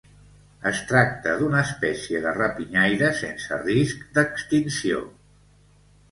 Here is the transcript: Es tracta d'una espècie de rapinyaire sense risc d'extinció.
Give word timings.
Es 0.67 0.77
tracta 0.91 1.33
d'una 1.41 1.59
espècie 1.65 2.21
de 2.23 2.31
rapinyaire 2.37 3.09
sense 3.19 3.59
risc 3.67 4.01
d'extinció. 4.17 5.03